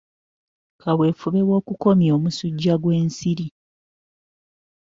Kaweefube 0.81 1.41
w'okukomya 1.49 2.09
omusujja 2.17 2.73
gw'ensiri 2.81 3.47